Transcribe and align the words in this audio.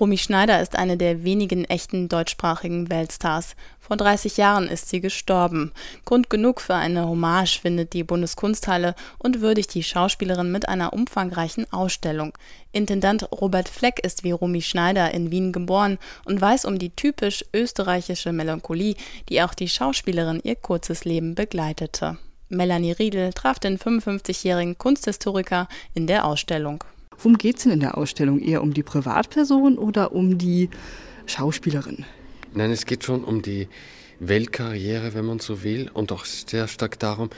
Romy 0.00 0.16
Schneider 0.16 0.62
ist 0.62 0.76
eine 0.76 0.96
der 0.96 1.24
wenigen 1.24 1.66
echten 1.66 2.08
deutschsprachigen 2.08 2.88
Weltstars. 2.88 3.54
Vor 3.78 3.98
30 3.98 4.38
Jahren 4.38 4.66
ist 4.66 4.88
sie 4.88 5.02
gestorben. 5.02 5.72
Grund 6.06 6.30
genug 6.30 6.62
für 6.62 6.74
eine 6.74 7.06
Hommage 7.06 7.60
findet 7.60 7.92
die 7.92 8.02
Bundeskunsthalle 8.02 8.94
und 9.18 9.42
würdigt 9.42 9.74
die 9.74 9.82
Schauspielerin 9.82 10.50
mit 10.50 10.70
einer 10.70 10.94
umfangreichen 10.94 11.70
Ausstellung. 11.70 12.32
Intendant 12.72 13.30
Robert 13.30 13.68
Fleck 13.68 14.02
ist 14.02 14.24
wie 14.24 14.30
Romy 14.30 14.62
Schneider 14.62 15.12
in 15.12 15.30
Wien 15.30 15.52
geboren 15.52 15.98
und 16.24 16.40
weiß 16.40 16.64
um 16.64 16.78
die 16.78 16.96
typisch 16.96 17.44
österreichische 17.52 18.32
Melancholie, 18.32 18.96
die 19.28 19.42
auch 19.42 19.52
die 19.52 19.68
Schauspielerin 19.68 20.40
ihr 20.42 20.56
kurzes 20.56 21.04
Leben 21.04 21.34
begleitete. 21.34 22.16
Melanie 22.48 22.92
Riedel 22.92 23.34
traf 23.34 23.58
den 23.58 23.78
55-jährigen 23.78 24.78
Kunsthistoriker 24.78 25.68
in 25.92 26.06
der 26.06 26.24
Ausstellung. 26.24 26.84
Worum 27.22 27.36
geht 27.36 27.58
es 27.58 27.64
denn 27.64 27.72
in 27.72 27.80
der 27.80 27.98
Ausstellung? 27.98 28.38
Eher 28.38 28.62
um 28.62 28.72
die 28.72 28.82
Privatperson 28.82 29.76
oder 29.76 30.12
um 30.12 30.38
die 30.38 30.70
Schauspielerin? 31.26 32.06
Nein, 32.54 32.70
es 32.70 32.86
geht 32.86 33.04
schon 33.04 33.24
um 33.24 33.42
die 33.42 33.68
Weltkarriere, 34.20 35.12
wenn 35.12 35.26
man 35.26 35.38
so 35.38 35.62
will, 35.62 35.90
und 35.92 36.12
auch 36.12 36.24
sehr 36.24 36.66
stark 36.66 36.98
darum, 36.98 37.28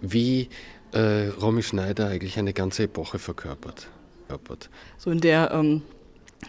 wie 0.00 0.48
äh, 0.92 1.28
Romy 1.40 1.62
Schneider 1.62 2.08
eigentlich 2.08 2.36
eine 2.38 2.52
ganze 2.52 2.84
Epoche 2.84 3.20
verkörpert. 3.20 3.88
So 4.98 5.10
in 5.10 5.20
der 5.20 5.52
ähm, 5.52 5.82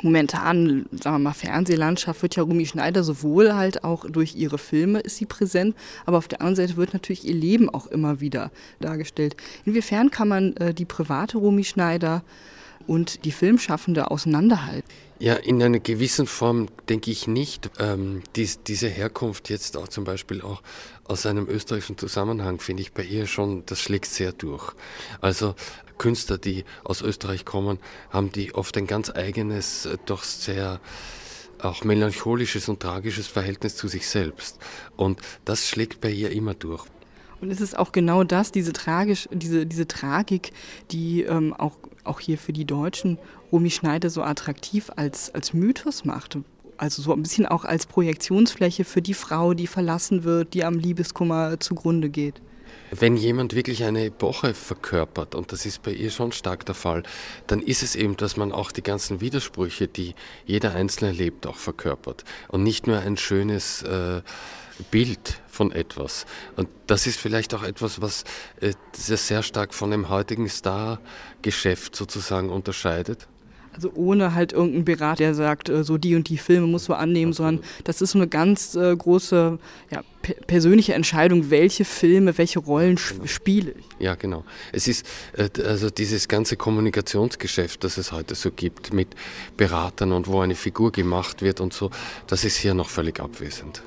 momentanen, 0.02 0.88
sagen 0.92 1.16
wir 1.16 1.20
mal, 1.20 1.34
Fernsehlandschaft 1.34 2.22
wird 2.24 2.36
ja 2.36 2.44
Romy 2.44 2.66
Schneider 2.66 3.04
sowohl 3.04 3.54
halt 3.54 3.84
auch 3.84 4.06
durch 4.10 4.36
ihre 4.36 4.58
Filme 4.58 5.00
ist 5.00 5.18
sie 5.18 5.26
präsent, 5.26 5.76
aber 6.06 6.18
auf 6.18 6.28
der 6.28 6.42
anderen 6.42 6.56
Seite 6.56 6.76
wird 6.76 6.94
natürlich 6.94 7.26
ihr 7.26 7.36
Leben 7.36 7.70
auch 7.70 7.88
immer 7.88 8.20
wieder 8.20 8.52
dargestellt. 8.80 9.38
Inwiefern 9.66 10.12
kann 10.12 10.28
man 10.28 10.58
äh, 10.58 10.74
die 10.74 10.86
private 10.86 11.38
Romy 11.38 11.64
Schneider 11.64 12.24
und 12.90 13.24
die 13.24 13.32
Filmschaffende 13.32 14.10
auseinanderhalten? 14.10 14.90
Ja, 15.20 15.36
in 15.36 15.62
einer 15.62 15.80
gewissen 15.80 16.26
Form 16.26 16.68
denke 16.88 17.12
ich 17.12 17.28
nicht. 17.28 17.70
Ähm, 17.78 18.24
dies, 18.36 18.64
diese 18.64 18.88
Herkunft 18.88 19.50
jetzt 19.50 19.78
auch 19.78 19.88
zum 19.90 20.06
Beispiel 20.06 20.42
auch 20.42 20.64
aus 21.04 21.26
einem 21.26 21.48
österreichischen 21.48 21.98
Zusammenhang 21.98 22.60
finde 22.60 22.82
ich 22.82 22.94
bei 22.94 23.04
ihr 23.04 23.28
schon, 23.28 23.64
das 23.68 23.80
schlägt 23.80 24.08
sehr 24.08 24.32
durch. 24.32 24.74
Also 25.22 25.56
Künstler, 26.00 26.40
die 26.40 26.66
aus 26.84 27.02
Österreich 27.02 27.46
kommen, 27.46 27.78
haben 28.10 28.32
die 28.32 28.56
oft 28.56 28.76
ein 28.78 28.88
ganz 28.88 29.12
eigenes, 29.12 29.86
äh, 29.86 29.98
doch 30.06 30.24
sehr 30.24 30.80
auch 31.62 31.84
melancholisches 31.84 32.70
und 32.70 32.80
tragisches 32.80 33.28
Verhältnis 33.28 33.76
zu 33.76 33.88
sich 33.88 34.08
selbst. 34.08 34.58
Und 34.96 35.20
das 35.46 35.68
schlägt 35.68 36.02
bei 36.02 36.10
ihr 36.10 36.32
immer 36.32 36.54
durch. 36.56 36.86
Und 37.42 37.52
es 37.52 37.62
ist 37.62 37.78
auch 37.78 37.92
genau 37.92 38.24
das, 38.24 38.52
diese, 38.52 38.74
tragisch, 38.74 39.30
diese, 39.32 39.66
diese 39.66 39.88
Tragik, 39.88 40.52
die 40.92 41.24
ähm, 41.24 41.54
auch, 41.54 41.78
auch 42.04 42.20
hier 42.20 42.38
für 42.38 42.54
die 42.54 42.66
Deutschen 42.66 43.18
Romy 43.52 43.70
Schneider 43.70 44.10
so 44.10 44.24
attraktiv 44.24 44.92
als, 44.96 45.34
als 45.34 45.54
Mythos 45.54 46.06
macht. 46.06 46.38
Also 46.78 47.02
so 47.02 47.14
ein 47.14 47.22
bisschen 47.22 47.46
auch 47.46 47.66
als 47.66 47.86
Projektionsfläche 47.86 48.86
für 48.86 49.02
die 49.02 49.14
Frau, 49.14 49.54
die 49.54 49.68
verlassen 49.68 50.24
wird, 50.24 50.54
die 50.54 50.64
am 50.64 50.78
Liebeskummer 50.78 51.60
zugrunde 51.60 52.10
geht. 52.10 52.42
Wenn 52.92 53.16
jemand 53.18 53.54
wirklich 53.54 53.84
eine 53.84 54.06
Epoche 54.06 54.54
verkörpert, 54.54 55.36
und 55.36 55.52
das 55.52 55.66
ist 55.66 55.84
bei 55.84 55.92
ihr 55.92 56.10
schon 56.10 56.32
stark 56.32 56.66
der 56.66 56.76
Fall, 56.76 57.04
dann 57.48 57.62
ist 57.62 57.84
es 57.84 57.96
eben, 57.96 58.18
dass 58.18 58.36
man 58.38 58.52
auch 58.52 58.72
die 58.72 58.82
ganzen 58.82 59.22
Widersprüche, 59.22 59.88
die 59.88 60.16
jeder 60.46 60.74
Einzelne 60.74 61.12
erlebt, 61.12 61.46
auch 61.46 61.58
verkörpert. 61.58 62.24
Und 62.48 62.64
nicht 62.64 62.88
nur 62.88 63.00
ein 63.00 63.18
schönes 63.18 63.84
äh, 63.84 64.22
Bild 64.92 65.42
von 65.48 65.72
etwas. 65.72 66.26
Und 66.56 66.70
das 66.88 67.06
ist 67.06 67.20
vielleicht 67.20 67.54
auch 67.54 67.64
etwas, 67.64 68.02
was 68.02 68.24
äh, 68.62 68.74
sehr 68.94 69.44
stark 69.44 69.74
von 69.74 69.92
dem 69.92 70.10
heutigen 70.10 70.50
Star-Geschäft 70.50 71.96
sozusagen 71.96 72.50
unterscheidet. 72.50 73.28
Also 73.80 73.94
ohne 73.96 74.36
halt 74.36 74.52
irgendeinen 74.52 74.84
Berater, 74.84 75.24
der 75.24 75.34
sagt, 75.34 75.70
äh, 75.70 75.86
so 75.86 75.98
die 75.98 76.14
und 76.14 76.28
die 76.28 76.38
Filme 76.38 76.68
muss 76.68 76.90
man 76.90 77.00
annehmen, 77.00 77.32
sondern 77.32 77.64
das 77.86 78.02
ist 78.02 78.14
eine 78.14 78.28
ganz 78.28 78.76
äh, 78.76 78.94
große 78.94 79.58
ja, 79.90 80.02
persönliche 80.48 80.96
Entscheidung, 80.96 81.50
welche 81.50 81.86
Filme, 81.86 82.38
welche 82.38 82.60
Rollen 82.60 82.98
genau. 82.98 83.26
spiele 83.26 83.72
ich. 83.72 83.86
Ja, 83.98 84.16
genau. 84.16 84.44
Es 84.74 84.90
ist 84.90 85.06
äh, 85.32 85.48
also 85.64 85.90
dieses 85.90 86.28
ganze 86.28 86.58
Kommunikationsgeschäft, 86.58 87.86
das 87.86 87.98
es 87.98 88.12
heute 88.12 88.36
so 88.36 88.52
gibt 88.52 88.92
mit 88.92 89.16
Beratern 89.56 90.12
und 90.12 90.28
wo 90.28 90.42
eine 90.42 90.56
Figur 90.56 90.92
gemacht 90.92 91.42
wird 91.42 91.62
und 91.62 91.72
so, 91.72 91.90
das 92.28 92.44
ist 92.44 92.58
hier 92.58 92.74
noch 92.74 92.90
völlig 92.90 93.22
abwesend. 93.22 93.82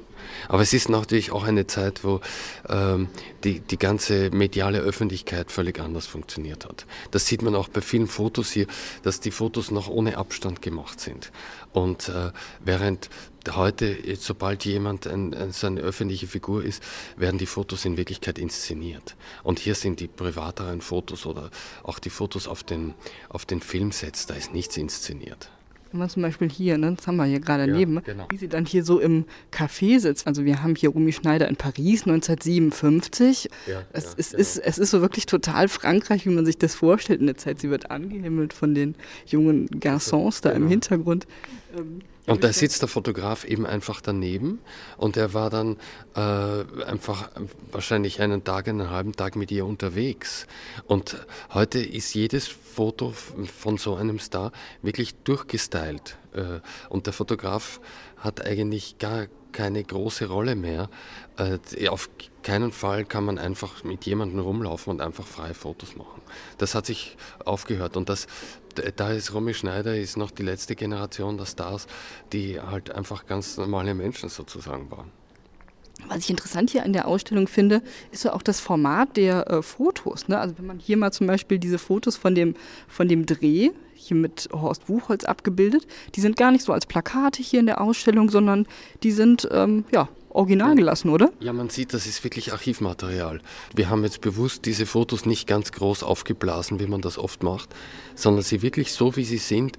Aber 0.48 0.62
es 0.62 0.72
ist 0.72 0.88
natürlich 0.88 1.32
auch 1.32 1.44
eine 1.44 1.66
Zeit, 1.66 2.04
wo 2.04 2.20
ähm, 2.68 3.08
die, 3.44 3.60
die 3.60 3.78
ganze 3.78 4.30
mediale 4.30 4.80
Öffentlichkeit 4.80 5.50
völlig 5.50 5.80
anders 5.80 6.06
funktioniert 6.06 6.64
hat. 6.66 6.86
Das 7.10 7.26
sieht 7.26 7.42
man 7.42 7.54
auch 7.54 7.68
bei 7.68 7.80
vielen 7.80 8.06
Fotos 8.06 8.50
hier, 8.50 8.66
dass 9.02 9.20
die 9.20 9.30
Fotos 9.30 9.70
noch 9.70 9.88
ohne 9.88 10.16
Abstand 10.16 10.62
gemacht 10.62 11.00
sind. 11.00 11.32
Und 11.72 12.08
äh, 12.08 12.32
während 12.60 13.08
heute, 13.50 13.96
sobald 14.16 14.64
jemand 14.64 15.06
ein, 15.06 15.34
ein, 15.34 15.52
so 15.52 15.66
eine 15.66 15.80
öffentliche 15.80 16.26
Figur 16.26 16.64
ist, 16.64 16.82
werden 17.16 17.38
die 17.38 17.46
Fotos 17.46 17.84
in 17.84 17.96
Wirklichkeit 17.96 18.38
inszeniert. 18.38 19.16
Und 19.42 19.58
hier 19.58 19.74
sind 19.74 20.00
die 20.00 20.08
privateren 20.08 20.80
Fotos 20.80 21.26
oder 21.26 21.50
auch 21.82 21.98
die 21.98 22.10
Fotos 22.10 22.46
auf 22.46 22.62
den, 22.62 22.94
auf 23.28 23.44
den 23.44 23.60
Filmsets, 23.60 24.26
da 24.26 24.34
ist 24.34 24.52
nichts 24.52 24.76
inszeniert. 24.76 25.50
Wenn 25.92 25.98
man 25.98 26.08
zum 26.08 26.22
Beispiel 26.22 26.50
hier, 26.50 26.78
ne, 26.78 26.94
das 26.96 27.06
haben 27.06 27.16
wir 27.16 27.24
hier 27.24 27.40
gerade 27.40 27.66
ja, 27.66 27.76
neben, 27.76 28.02
genau. 28.02 28.26
wie 28.30 28.38
sie 28.38 28.48
dann 28.48 28.64
hier 28.64 28.82
so 28.82 28.98
im 28.98 29.26
Café 29.52 30.00
sitzt. 30.00 30.26
Also 30.26 30.44
wir 30.44 30.62
haben 30.62 30.74
hier 30.74 30.88
Rumi 30.88 31.12
Schneider 31.12 31.48
in 31.48 31.56
Paris 31.56 32.06
1957. 32.06 33.50
Ja, 33.66 33.82
es, 33.92 34.04
ja, 34.04 34.10
es, 34.16 34.30
genau. 34.30 34.40
ist, 34.40 34.58
es 34.58 34.78
ist 34.78 34.90
so 34.90 35.02
wirklich 35.02 35.26
total 35.26 35.68
Frankreich, 35.68 36.24
wie 36.24 36.30
man 36.30 36.46
sich 36.46 36.56
das 36.56 36.74
vorstellt 36.74 37.20
in 37.20 37.26
der 37.26 37.36
Zeit. 37.36 37.60
Sie 37.60 37.68
wird 37.68 37.90
angehimmelt 37.90 38.54
von 38.54 38.74
den 38.74 38.94
jungen 39.26 39.68
Garçons 39.68 40.40
da 40.42 40.52
genau. 40.52 40.64
im 40.64 40.70
Hintergrund. 40.70 41.26
Ähm, 41.76 42.00
und 42.26 42.44
da 42.44 42.52
sitzt 42.52 42.82
der 42.82 42.88
Fotograf 42.88 43.44
eben 43.44 43.66
einfach 43.66 44.00
daneben 44.00 44.60
und 44.96 45.16
er 45.16 45.34
war 45.34 45.50
dann 45.50 45.76
äh, 46.14 46.20
einfach 46.84 47.30
wahrscheinlich 47.72 48.20
einen 48.20 48.44
Tag, 48.44 48.68
einen 48.68 48.90
halben 48.90 49.12
Tag 49.12 49.34
mit 49.34 49.50
ihr 49.50 49.66
unterwegs. 49.66 50.46
Und 50.86 51.26
heute 51.52 51.80
ist 51.80 52.14
jedes 52.14 52.46
Foto 52.46 53.12
von 53.12 53.76
so 53.76 53.96
einem 53.96 54.20
Star 54.20 54.52
wirklich 54.82 55.14
durchgestylt. 55.24 56.16
Äh, 56.32 56.60
und 56.88 57.06
der 57.06 57.12
Fotograf 57.12 57.80
hat 58.16 58.46
eigentlich 58.46 58.98
gar 58.98 59.26
keine 59.52 59.84
große 59.84 60.26
Rolle 60.26 60.56
mehr. 60.56 60.88
Äh, 61.36 61.88
auf 61.88 62.10
keinen 62.42 62.72
Fall 62.72 63.04
kann 63.04 63.24
man 63.24 63.38
einfach 63.38 63.84
mit 63.84 64.04
jemandem 64.04 64.40
rumlaufen 64.40 64.92
und 64.92 65.00
einfach 65.00 65.26
freie 65.26 65.54
Fotos 65.54 65.96
machen. 65.96 66.22
Das 66.58 66.74
hat 66.74 66.86
sich 66.86 67.16
aufgehört 67.44 67.96
und 67.96 68.08
das, 68.08 68.26
da 68.96 69.10
ist 69.10 69.32
Romy 69.32 69.54
Schneider 69.54 69.96
ist 69.96 70.16
noch 70.16 70.30
die 70.30 70.42
letzte 70.42 70.74
Generation 70.74 71.36
der 71.36 71.46
Stars, 71.46 71.86
die 72.32 72.60
halt 72.60 72.90
einfach 72.90 73.26
ganz 73.26 73.56
normale 73.56 73.94
Menschen 73.94 74.28
sozusagen 74.28 74.90
waren. 74.90 75.21
Was 76.08 76.18
ich 76.18 76.30
interessant 76.30 76.70
hier 76.70 76.84
an 76.84 76.92
der 76.92 77.06
Ausstellung 77.08 77.46
finde, 77.48 77.82
ist 78.10 78.24
ja 78.24 78.32
auch 78.32 78.42
das 78.42 78.60
Format 78.60 79.16
der 79.16 79.50
äh, 79.50 79.62
Fotos. 79.62 80.28
Ne? 80.28 80.38
Also 80.38 80.58
wenn 80.58 80.66
man 80.66 80.78
hier 80.78 80.96
mal 80.96 81.12
zum 81.12 81.26
Beispiel 81.26 81.58
diese 81.58 81.78
Fotos 81.78 82.16
von 82.16 82.34
dem, 82.34 82.54
von 82.88 83.08
dem 83.08 83.26
Dreh, 83.26 83.70
hier 83.94 84.16
mit 84.16 84.48
Horst 84.52 84.86
Buchholz 84.86 85.24
abgebildet, 85.24 85.86
die 86.14 86.20
sind 86.20 86.36
gar 86.36 86.50
nicht 86.50 86.64
so 86.64 86.72
als 86.72 86.86
Plakate 86.86 87.42
hier 87.42 87.60
in 87.60 87.66
der 87.66 87.80
Ausstellung, 87.80 88.30
sondern 88.30 88.66
die 89.02 89.12
sind 89.12 89.48
ähm, 89.52 89.84
ja, 89.92 90.08
original 90.34 90.74
gelassen, 90.74 91.10
oder? 91.10 91.30
Ja, 91.40 91.52
man 91.52 91.70
sieht, 91.70 91.94
das 91.94 92.06
ist 92.06 92.24
wirklich 92.24 92.52
Archivmaterial. 92.52 93.40
Wir 93.74 93.90
haben 93.90 94.04
jetzt 94.04 94.20
bewusst 94.20 94.66
diese 94.66 94.86
Fotos 94.86 95.26
nicht 95.26 95.46
ganz 95.46 95.72
groß 95.72 96.02
aufgeblasen, 96.02 96.80
wie 96.80 96.86
man 96.86 97.00
das 97.00 97.18
oft 97.18 97.42
macht, 97.42 97.70
sondern 98.14 98.42
sie 98.42 98.62
wirklich 98.62 98.92
so, 98.92 99.16
wie 99.16 99.24
sie 99.24 99.38
sind. 99.38 99.76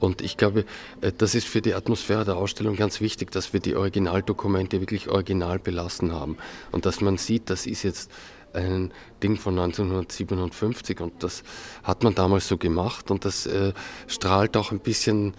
Und 0.00 0.20
ich 0.20 0.36
glaube, 0.36 0.64
äh, 1.00 1.12
das 1.16 1.34
ist 1.34 1.46
für 1.46 1.62
die 1.62 1.74
Atmosphäre 1.74 2.24
der 2.24 2.36
Ausstellung 2.36 2.76
ganz 2.76 3.00
wichtig, 3.00 3.30
dass 3.30 3.52
wir 3.52 3.60
die 3.60 3.76
Originaldokumente 3.76 4.80
wirklich 4.80 5.08
original 5.08 5.58
belassen 5.58 6.12
haben. 6.12 6.36
Und 6.70 6.86
dass 6.86 7.00
man 7.00 7.18
sieht, 7.18 7.50
das 7.50 7.66
ist 7.66 7.82
jetzt 7.82 8.10
ein 8.54 8.92
Ding 9.22 9.36
von 9.36 9.58
1957 9.58 11.00
und 11.00 11.22
das 11.22 11.42
hat 11.82 12.02
man 12.02 12.14
damals 12.14 12.48
so 12.48 12.56
gemacht 12.56 13.10
und 13.10 13.24
das 13.24 13.46
äh, 13.46 13.72
strahlt 14.06 14.56
auch 14.56 14.72
ein 14.72 14.80
bisschen 14.80 15.34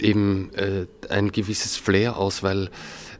eben 0.00 0.52
äh, 0.54 0.86
ein 1.08 1.30
gewisses 1.32 1.76
Flair 1.76 2.16
aus, 2.16 2.42
weil 2.42 2.70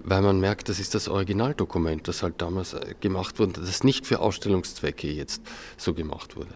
weil 0.05 0.20
man 0.20 0.38
merkt, 0.38 0.69
das 0.69 0.79
ist 0.81 0.94
das 0.94 1.08
Originaldokument, 1.08 2.06
das 2.06 2.23
halt 2.23 2.35
damals 2.43 2.75
äh, 2.75 2.94
gemacht 3.00 3.38
wurde, 3.38 3.61
das 3.61 3.82
nicht 3.85 4.06
für 4.06 4.20
Ausstellungszwecke 4.20 5.11
jetzt 5.11 5.43
so 5.79 5.94
gemacht 5.94 6.37
wurde. 6.37 6.55